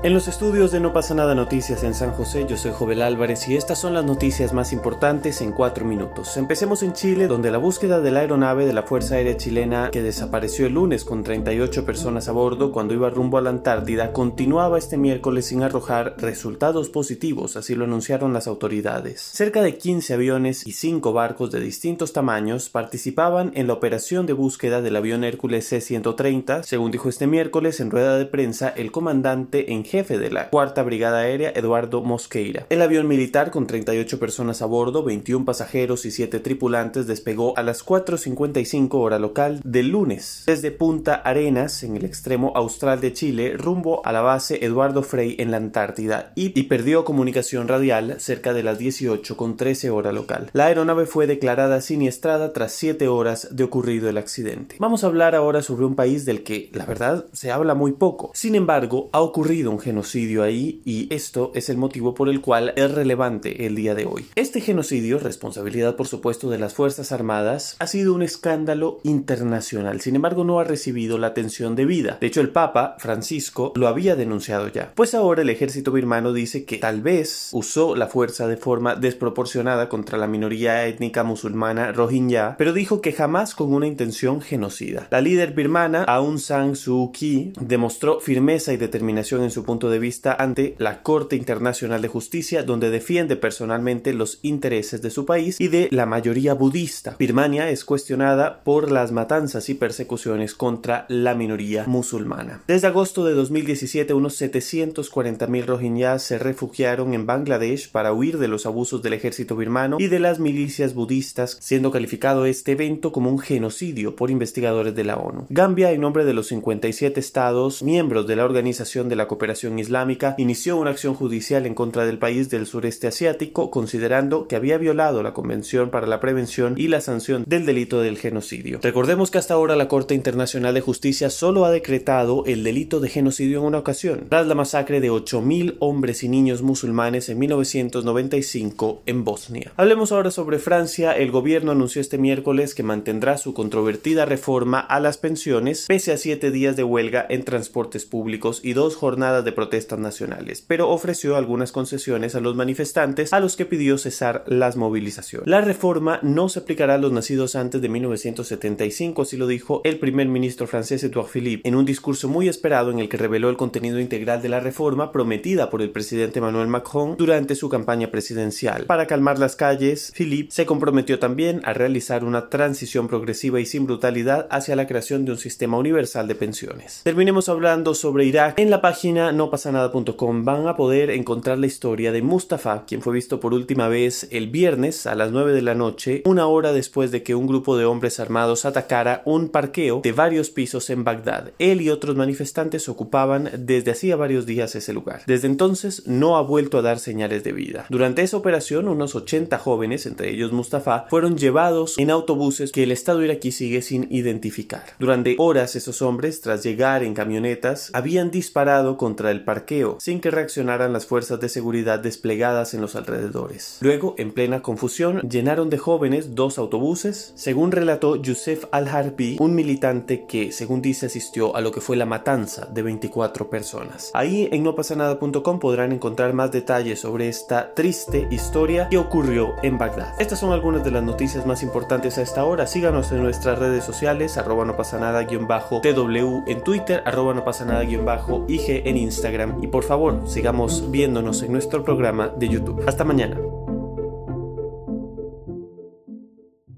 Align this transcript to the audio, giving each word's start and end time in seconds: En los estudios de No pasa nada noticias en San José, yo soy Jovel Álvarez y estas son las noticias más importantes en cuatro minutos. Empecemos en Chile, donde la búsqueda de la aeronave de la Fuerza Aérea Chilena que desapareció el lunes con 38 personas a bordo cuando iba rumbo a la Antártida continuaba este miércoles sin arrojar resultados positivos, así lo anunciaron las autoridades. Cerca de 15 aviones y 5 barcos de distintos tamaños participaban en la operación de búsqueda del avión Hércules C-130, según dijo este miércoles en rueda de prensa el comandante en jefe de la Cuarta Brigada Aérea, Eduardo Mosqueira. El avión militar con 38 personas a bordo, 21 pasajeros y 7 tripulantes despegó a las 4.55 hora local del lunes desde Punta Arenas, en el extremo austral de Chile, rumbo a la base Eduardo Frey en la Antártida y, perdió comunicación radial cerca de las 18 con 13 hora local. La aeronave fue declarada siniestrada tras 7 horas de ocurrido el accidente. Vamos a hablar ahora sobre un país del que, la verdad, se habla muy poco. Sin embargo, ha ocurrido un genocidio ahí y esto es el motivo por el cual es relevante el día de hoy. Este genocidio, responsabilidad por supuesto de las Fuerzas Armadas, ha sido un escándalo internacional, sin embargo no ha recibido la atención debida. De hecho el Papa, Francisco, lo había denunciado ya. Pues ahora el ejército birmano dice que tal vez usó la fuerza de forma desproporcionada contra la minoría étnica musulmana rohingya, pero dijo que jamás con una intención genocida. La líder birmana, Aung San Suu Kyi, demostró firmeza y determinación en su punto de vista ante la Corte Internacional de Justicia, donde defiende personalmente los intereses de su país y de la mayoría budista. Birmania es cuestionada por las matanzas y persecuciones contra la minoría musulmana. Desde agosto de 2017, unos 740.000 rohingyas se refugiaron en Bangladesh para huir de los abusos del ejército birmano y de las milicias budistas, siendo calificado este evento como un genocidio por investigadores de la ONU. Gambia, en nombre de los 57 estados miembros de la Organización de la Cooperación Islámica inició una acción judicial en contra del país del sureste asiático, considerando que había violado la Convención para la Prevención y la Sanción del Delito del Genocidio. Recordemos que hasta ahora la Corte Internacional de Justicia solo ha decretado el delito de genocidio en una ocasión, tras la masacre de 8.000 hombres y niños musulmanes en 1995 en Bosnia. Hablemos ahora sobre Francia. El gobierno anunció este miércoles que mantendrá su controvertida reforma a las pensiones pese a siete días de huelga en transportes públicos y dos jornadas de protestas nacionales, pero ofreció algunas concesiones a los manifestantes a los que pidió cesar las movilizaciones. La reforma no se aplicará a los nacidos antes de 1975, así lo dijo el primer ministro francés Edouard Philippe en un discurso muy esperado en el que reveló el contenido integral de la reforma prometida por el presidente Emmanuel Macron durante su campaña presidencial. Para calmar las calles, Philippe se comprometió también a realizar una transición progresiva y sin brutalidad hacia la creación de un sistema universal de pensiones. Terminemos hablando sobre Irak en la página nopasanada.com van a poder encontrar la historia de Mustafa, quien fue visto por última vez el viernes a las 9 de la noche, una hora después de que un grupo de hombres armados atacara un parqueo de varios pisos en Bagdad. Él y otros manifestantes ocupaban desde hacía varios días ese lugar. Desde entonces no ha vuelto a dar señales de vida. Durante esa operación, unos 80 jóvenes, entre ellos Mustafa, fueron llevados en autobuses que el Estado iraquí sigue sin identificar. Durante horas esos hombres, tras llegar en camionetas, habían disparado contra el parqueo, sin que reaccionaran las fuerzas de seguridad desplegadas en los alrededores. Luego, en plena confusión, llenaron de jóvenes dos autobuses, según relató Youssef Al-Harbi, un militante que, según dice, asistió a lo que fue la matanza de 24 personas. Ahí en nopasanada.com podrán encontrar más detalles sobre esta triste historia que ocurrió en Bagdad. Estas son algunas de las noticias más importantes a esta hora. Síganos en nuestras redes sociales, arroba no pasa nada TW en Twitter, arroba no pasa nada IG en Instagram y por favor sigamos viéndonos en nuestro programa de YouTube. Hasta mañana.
En 0.00 0.14
los 0.14 0.28
estudios 0.28 0.70
de 0.70 0.78
No 0.78 0.92
pasa 0.92 1.12
nada 1.12 1.34
noticias 1.34 1.82
en 1.82 1.92
San 1.92 2.12
José, 2.12 2.46
yo 2.48 2.56
soy 2.56 2.70
Jovel 2.70 3.02
Álvarez 3.02 3.48
y 3.48 3.56
estas 3.56 3.80
son 3.80 3.94
las 3.94 4.04
noticias 4.04 4.52
más 4.52 4.72
importantes 4.72 5.40
en 5.40 5.50
cuatro 5.50 5.84
minutos. 5.84 6.36
Empecemos 6.36 6.84
en 6.84 6.92
Chile, 6.92 7.26
donde 7.26 7.50
la 7.50 7.58
búsqueda 7.58 8.00
de 8.00 8.12
la 8.12 8.20
aeronave 8.20 8.64
de 8.64 8.72
la 8.72 8.84
Fuerza 8.84 9.16
Aérea 9.16 9.36
Chilena 9.36 9.90
que 9.90 10.00
desapareció 10.00 10.66
el 10.66 10.74
lunes 10.74 11.04
con 11.04 11.24
38 11.24 11.84
personas 11.84 12.28
a 12.28 12.32
bordo 12.32 12.70
cuando 12.70 12.94
iba 12.94 13.10
rumbo 13.10 13.38
a 13.38 13.40
la 13.40 13.50
Antártida 13.50 14.12
continuaba 14.12 14.78
este 14.78 14.96
miércoles 14.96 15.46
sin 15.46 15.64
arrojar 15.64 16.14
resultados 16.18 16.90
positivos, 16.90 17.56
así 17.56 17.74
lo 17.74 17.84
anunciaron 17.84 18.32
las 18.32 18.46
autoridades. 18.46 19.20
Cerca 19.20 19.62
de 19.62 19.78
15 19.78 20.14
aviones 20.14 20.64
y 20.64 20.72
5 20.72 21.12
barcos 21.12 21.50
de 21.50 21.58
distintos 21.58 22.12
tamaños 22.12 22.68
participaban 22.68 23.50
en 23.56 23.66
la 23.66 23.72
operación 23.72 24.26
de 24.26 24.32
búsqueda 24.32 24.80
del 24.80 24.94
avión 24.94 25.24
Hércules 25.24 25.66
C-130, 25.66 26.62
según 26.62 26.92
dijo 26.92 27.08
este 27.08 27.26
miércoles 27.26 27.80
en 27.80 27.90
rueda 27.90 28.16
de 28.16 28.26
prensa 28.26 28.68
el 28.68 28.92
comandante 28.92 29.72
en 29.72 29.87
jefe 29.88 30.18
de 30.18 30.30
la 30.30 30.50
Cuarta 30.50 30.82
Brigada 30.84 31.18
Aérea, 31.18 31.52
Eduardo 31.54 32.02
Mosqueira. 32.02 32.66
El 32.70 32.82
avión 32.82 33.08
militar 33.08 33.50
con 33.50 33.66
38 33.66 34.20
personas 34.20 34.62
a 34.62 34.66
bordo, 34.66 35.02
21 35.02 35.44
pasajeros 35.44 36.04
y 36.04 36.12
7 36.12 36.38
tripulantes 36.40 37.06
despegó 37.06 37.56
a 37.58 37.62
las 37.62 37.84
4.55 37.84 38.88
hora 38.92 39.18
local 39.18 39.60
del 39.64 39.88
lunes 39.88 40.44
desde 40.46 40.70
Punta 40.70 41.14
Arenas, 41.14 41.82
en 41.82 41.96
el 41.96 42.04
extremo 42.04 42.52
austral 42.54 43.00
de 43.00 43.12
Chile, 43.12 43.54
rumbo 43.56 44.04
a 44.06 44.12
la 44.12 44.20
base 44.20 44.64
Eduardo 44.64 45.02
Frey 45.02 45.36
en 45.38 45.50
la 45.50 45.56
Antártida 45.56 46.32
y, 46.34 46.50
perdió 46.68 47.04
comunicación 47.04 47.66
radial 47.66 48.16
cerca 48.20 48.52
de 48.52 48.62
las 48.62 48.78
18 48.78 49.36
con 49.36 49.56
13 49.56 49.90
hora 49.90 50.12
local. 50.12 50.50
La 50.52 50.66
aeronave 50.66 51.06
fue 51.06 51.26
declarada 51.26 51.80
siniestrada 51.80 52.52
tras 52.52 52.72
7 52.72 53.08
horas 53.08 53.48
de 53.50 53.64
ocurrido 53.64 54.08
el 54.08 54.18
accidente. 54.18 54.76
Vamos 54.78 55.02
a 55.02 55.06
hablar 55.06 55.34
ahora 55.34 55.62
sobre 55.62 55.86
un 55.86 55.94
país 55.94 56.24
del 56.24 56.42
que, 56.42 56.70
la 56.74 56.84
verdad, 56.84 57.26
se 57.32 57.50
habla 57.50 57.74
muy 57.74 57.92
poco. 57.92 58.30
Sin 58.34 58.54
embargo, 58.54 59.08
ha 59.12 59.20
ocurrido 59.20 59.70
un 59.70 59.77
genocidio 59.78 60.42
ahí 60.42 60.80
y 60.84 61.12
esto 61.14 61.52
es 61.54 61.68
el 61.68 61.76
motivo 61.76 62.14
por 62.14 62.28
el 62.28 62.40
cual 62.40 62.72
es 62.76 62.90
relevante 62.90 63.66
el 63.66 63.74
día 63.74 63.94
de 63.94 64.06
hoy. 64.06 64.26
Este 64.34 64.60
genocidio, 64.60 65.18
responsabilidad 65.18 65.96
por 65.96 66.06
supuesto 66.06 66.50
de 66.50 66.58
las 66.58 66.74
Fuerzas 66.74 67.12
Armadas, 67.12 67.76
ha 67.78 67.86
sido 67.86 68.14
un 68.14 68.22
escándalo 68.22 69.00
internacional, 69.02 70.00
sin 70.00 70.16
embargo 70.16 70.44
no 70.44 70.60
ha 70.60 70.64
recibido 70.64 71.18
la 71.18 71.28
atención 71.28 71.76
debida. 71.76 72.18
De 72.20 72.26
hecho 72.26 72.40
el 72.40 72.50
Papa, 72.50 72.96
Francisco, 72.98 73.72
lo 73.76 73.88
había 73.88 74.16
denunciado 74.16 74.68
ya. 74.68 74.92
Pues 74.94 75.14
ahora 75.14 75.42
el 75.42 75.50
ejército 75.50 75.92
birmano 75.92 76.32
dice 76.32 76.64
que 76.64 76.78
tal 76.78 77.00
vez 77.00 77.50
usó 77.52 77.96
la 77.96 78.06
fuerza 78.06 78.46
de 78.46 78.56
forma 78.56 78.94
desproporcionada 78.94 79.88
contra 79.88 80.18
la 80.18 80.26
minoría 80.26 80.86
étnica 80.86 81.24
musulmana 81.24 81.92
rohingya, 81.92 82.56
pero 82.58 82.72
dijo 82.72 83.00
que 83.00 83.12
jamás 83.12 83.54
con 83.54 83.72
una 83.72 83.86
intención 83.86 84.40
genocida. 84.40 85.08
La 85.10 85.20
líder 85.20 85.52
birmana, 85.52 86.04
Aung 86.04 86.38
San 86.38 86.76
Suu 86.76 87.12
Kyi, 87.12 87.52
demostró 87.60 88.20
firmeza 88.20 88.72
y 88.72 88.76
determinación 88.76 89.42
en 89.42 89.50
su 89.50 89.64
punto 89.68 89.90
de 89.90 89.98
vista 89.98 90.32
ante 90.32 90.74
la 90.78 91.02
Corte 91.02 91.36
Internacional 91.36 92.00
de 92.00 92.08
Justicia, 92.08 92.62
donde 92.62 92.88
defiende 92.88 93.36
personalmente 93.36 94.14
los 94.14 94.38
intereses 94.40 95.02
de 95.02 95.10
su 95.10 95.26
país 95.26 95.60
y 95.60 95.68
de 95.68 95.88
la 95.90 96.06
mayoría 96.06 96.54
budista. 96.54 97.16
Birmania 97.18 97.68
es 97.68 97.84
cuestionada 97.84 98.64
por 98.64 98.90
las 98.90 99.12
matanzas 99.12 99.68
y 99.68 99.74
persecuciones 99.74 100.54
contra 100.54 101.04
la 101.10 101.34
minoría 101.34 101.84
musulmana. 101.86 102.62
Desde 102.66 102.86
agosto 102.86 103.26
de 103.26 103.34
2017, 103.34 104.14
unos 104.14 104.40
740.000 104.40 105.66
rohingyas 105.66 106.22
se 106.22 106.38
refugiaron 106.38 107.12
en 107.12 107.26
Bangladesh 107.26 107.90
para 107.92 108.14
huir 108.14 108.38
de 108.38 108.48
los 108.48 108.64
abusos 108.64 109.02
del 109.02 109.12
ejército 109.12 109.54
birmano 109.54 109.98
y 110.00 110.06
de 110.06 110.18
las 110.18 110.38
milicias 110.38 110.94
budistas, 110.94 111.58
siendo 111.60 111.90
calificado 111.90 112.46
este 112.46 112.72
evento 112.72 113.12
como 113.12 113.28
un 113.30 113.38
genocidio 113.38 114.16
por 114.16 114.30
investigadores 114.30 114.94
de 114.94 115.04
la 115.04 115.16
ONU. 115.16 115.44
Gambia, 115.50 115.92
en 115.92 116.00
nombre 116.00 116.24
de 116.24 116.32
los 116.32 116.46
57 116.46 117.20
estados 117.20 117.82
miembros 117.82 118.26
de 118.26 118.36
la 118.36 118.46
Organización 118.46 119.10
de 119.10 119.16
la 119.16 119.28
Cooperación 119.28 119.57
Islámica 119.64 120.34
inició 120.38 120.76
una 120.76 120.90
acción 120.90 121.14
judicial 121.14 121.66
en 121.66 121.74
contra 121.74 122.06
del 122.06 122.18
país 122.18 122.48
del 122.50 122.66
sureste 122.66 123.06
asiático, 123.08 123.70
considerando 123.70 124.46
que 124.46 124.56
había 124.56 124.78
violado 124.78 125.22
la 125.22 125.34
Convención 125.34 125.90
para 125.90 126.06
la 126.06 126.20
Prevención 126.20 126.74
y 126.76 126.88
la 126.88 127.00
Sanción 127.00 127.44
del 127.46 127.66
Delito 127.66 128.00
del 128.00 128.18
Genocidio. 128.18 128.78
Recordemos 128.82 129.30
que 129.30 129.38
hasta 129.38 129.54
ahora 129.54 129.76
la 129.76 129.88
Corte 129.88 130.14
Internacional 130.14 130.74
de 130.74 130.80
Justicia 130.80 131.30
solo 131.30 131.64
ha 131.64 131.70
decretado 131.70 132.44
el 132.46 132.62
delito 132.62 133.00
de 133.00 133.08
genocidio 133.08 133.58
en 133.58 133.64
una 133.64 133.78
ocasión, 133.78 134.26
tras 134.28 134.46
la 134.46 134.54
masacre 134.54 135.00
de 135.00 135.10
8.000 135.10 135.76
hombres 135.80 136.22
y 136.22 136.28
niños 136.28 136.62
musulmanes 136.62 137.28
en 137.28 137.38
1995 137.38 139.02
en 139.06 139.24
Bosnia. 139.24 139.72
Hablemos 139.76 140.12
ahora 140.12 140.30
sobre 140.30 140.58
Francia. 140.58 141.12
El 141.12 141.30
gobierno 141.30 141.72
anunció 141.72 142.00
este 142.00 142.18
miércoles 142.18 142.74
que 142.74 142.82
mantendrá 142.82 143.38
su 143.38 143.54
controvertida 143.54 144.24
reforma 144.24 144.78
a 144.80 145.00
las 145.00 145.18
pensiones 145.18 145.86
pese 145.88 146.12
a 146.12 146.18
siete 146.18 146.50
días 146.50 146.76
de 146.76 146.84
huelga 146.84 147.26
en 147.28 147.44
transportes 147.44 148.04
públicos 148.04 148.60
y 148.62 148.72
dos 148.72 148.96
jornadas 148.96 149.44
de 149.44 149.47
protestas 149.52 149.98
nacionales, 149.98 150.64
pero 150.66 150.90
ofreció 150.90 151.36
algunas 151.36 151.72
concesiones 151.72 152.34
a 152.34 152.40
los 152.40 152.56
manifestantes 152.56 153.32
a 153.32 153.40
los 153.40 153.56
que 153.56 153.66
pidió 153.66 153.98
cesar 153.98 154.44
las 154.46 154.76
movilizaciones. 154.76 155.48
La 155.48 155.60
reforma 155.60 156.20
no 156.22 156.48
se 156.48 156.60
aplicará 156.60 156.94
a 156.94 156.98
los 156.98 157.12
nacidos 157.12 157.56
antes 157.56 157.80
de 157.80 157.88
1975, 157.88 159.22
así 159.22 159.36
lo 159.36 159.46
dijo 159.46 159.80
el 159.84 159.98
primer 159.98 160.28
ministro 160.28 160.66
francés 160.66 161.04
Edouard 161.04 161.28
Philippe 161.28 161.68
en 161.68 161.74
un 161.74 161.84
discurso 161.84 162.28
muy 162.28 162.48
esperado 162.48 162.90
en 162.90 162.98
el 162.98 163.08
que 163.08 163.16
reveló 163.16 163.50
el 163.50 163.56
contenido 163.56 164.00
integral 164.00 164.42
de 164.42 164.48
la 164.48 164.60
reforma 164.60 165.12
prometida 165.12 165.70
por 165.70 165.82
el 165.82 165.90
presidente 165.90 166.38
Emmanuel 166.38 166.68
Macron 166.68 167.16
durante 167.16 167.54
su 167.54 167.68
campaña 167.68 168.10
presidencial. 168.10 168.84
Para 168.84 169.06
calmar 169.06 169.38
las 169.38 169.56
calles, 169.56 170.12
Philippe 170.14 170.52
se 170.52 170.66
comprometió 170.66 171.18
también 171.18 171.60
a 171.64 171.72
realizar 171.72 172.24
una 172.24 172.48
transición 172.48 173.08
progresiva 173.08 173.60
y 173.60 173.66
sin 173.66 173.86
brutalidad 173.86 174.46
hacia 174.50 174.76
la 174.76 174.86
creación 174.86 175.24
de 175.24 175.32
un 175.32 175.38
sistema 175.38 175.76
universal 175.76 176.28
de 176.28 176.34
pensiones. 176.34 177.00
Terminemos 177.04 177.48
hablando 177.48 177.94
sobre 177.94 178.24
Irak 178.24 178.58
en 178.58 178.70
la 178.70 178.80
página 178.80 179.32
nopasanada.com 179.38 180.44
van 180.44 180.66
a 180.68 180.76
poder 180.76 181.10
encontrar 181.10 181.58
la 181.58 181.66
historia 181.66 182.12
de 182.12 182.20
Mustafa, 182.20 182.84
quien 182.86 183.00
fue 183.00 183.14
visto 183.14 183.40
por 183.40 183.54
última 183.54 183.88
vez 183.88 184.28
el 184.30 184.48
viernes 184.48 185.06
a 185.06 185.14
las 185.14 185.32
9 185.32 185.52
de 185.52 185.62
la 185.62 185.74
noche, 185.74 186.22
una 186.26 186.46
hora 186.46 186.72
después 186.72 187.10
de 187.10 187.22
que 187.22 187.34
un 187.34 187.46
grupo 187.46 187.78
de 187.78 187.86
hombres 187.86 188.20
armados 188.20 188.66
atacara 188.66 189.22
un 189.24 189.48
parqueo 189.48 190.00
de 190.02 190.12
varios 190.12 190.50
pisos 190.50 190.90
en 190.90 191.04
Bagdad. 191.04 191.52
Él 191.58 191.80
y 191.80 191.88
otros 191.88 192.16
manifestantes 192.16 192.88
ocupaban 192.88 193.50
desde 193.56 193.92
hacía 193.92 194.16
varios 194.16 194.44
días 194.44 194.74
ese 194.74 194.92
lugar. 194.92 195.22
Desde 195.26 195.46
entonces 195.46 196.06
no 196.06 196.36
ha 196.36 196.42
vuelto 196.42 196.78
a 196.78 196.82
dar 196.82 196.98
señales 196.98 197.44
de 197.44 197.52
vida. 197.52 197.86
Durante 197.88 198.22
esa 198.22 198.36
operación, 198.36 198.88
unos 198.88 199.14
80 199.14 199.56
jóvenes, 199.58 200.04
entre 200.06 200.30
ellos 200.30 200.52
Mustafa, 200.52 201.06
fueron 201.08 201.38
llevados 201.38 201.96
en 201.98 202.10
autobuses 202.10 202.72
que 202.72 202.82
el 202.82 202.92
Estado 202.92 203.22
iraquí 203.22 203.52
sigue 203.52 203.82
sin 203.82 204.08
identificar. 204.10 204.84
Durante 204.98 205.36
horas 205.38 205.76
esos 205.76 206.02
hombres, 206.02 206.40
tras 206.40 206.64
llegar 206.64 207.04
en 207.04 207.14
camionetas, 207.14 207.90
habían 207.94 208.30
disparado 208.30 208.96
contra 208.96 209.27
el 209.30 209.44
parqueo, 209.44 209.96
sin 210.00 210.20
que 210.20 210.30
reaccionaran 210.30 210.92
las 210.92 211.06
fuerzas 211.06 211.40
de 211.40 211.48
seguridad 211.48 211.98
desplegadas 211.98 212.74
en 212.74 212.80
los 212.80 212.96
alrededores. 212.96 213.78
Luego, 213.80 214.14
en 214.18 214.32
plena 214.32 214.62
confusión, 214.62 215.20
llenaron 215.28 215.70
de 215.70 215.78
jóvenes 215.78 216.34
dos 216.34 216.58
autobuses, 216.58 217.32
según 217.34 217.72
relató 217.72 218.16
Youssef 218.16 218.64
Al-Harbi, 218.70 219.36
un 219.40 219.54
militante 219.54 220.26
que, 220.26 220.52
según 220.52 220.82
dice, 220.82 221.06
asistió 221.06 221.54
a 221.56 221.60
lo 221.60 221.72
que 221.72 221.80
fue 221.80 221.96
la 221.96 222.06
matanza 222.06 222.66
de 222.66 222.82
24 222.82 223.50
personas. 223.50 224.10
Ahí 224.14 224.48
en 224.52 224.62
nopasanada.com 224.62 225.58
podrán 225.58 225.92
encontrar 225.92 226.32
más 226.32 226.52
detalles 226.52 227.00
sobre 227.00 227.28
esta 227.28 227.74
triste 227.74 228.28
historia 228.30 228.88
que 228.88 228.98
ocurrió 228.98 229.54
en 229.62 229.78
Bagdad. 229.78 230.14
Estas 230.18 230.40
son 230.40 230.52
algunas 230.52 230.84
de 230.84 230.90
las 230.90 231.02
noticias 231.02 231.46
más 231.46 231.62
importantes 231.62 232.18
a 232.18 232.22
esta 232.22 232.44
hora. 232.44 232.66
Síganos 232.66 233.12
en 233.12 233.22
nuestras 233.22 233.58
redes 233.58 233.84
sociales, 233.84 234.36
arroba 234.36 234.64
no 234.64 234.76
pasa 234.76 234.98
nada 234.98 235.26
TW 235.26 236.42
en 236.46 236.62
Twitter, 236.64 237.02
arroba 237.04 237.34
no 237.34 237.44
pasa 237.44 237.64
nada 237.64 237.84
IG 237.84 238.82
en 238.86 238.96
Instagram 239.08 239.62
y 239.62 239.66
por 239.66 239.84
favor 239.84 240.22
sigamos 240.26 240.90
viéndonos 240.90 241.42
en 241.42 241.52
nuestro 241.52 241.82
programa 241.82 242.28
de 242.28 242.48
YouTube. 242.48 242.84
Hasta 242.86 243.04
mañana. 243.04 243.57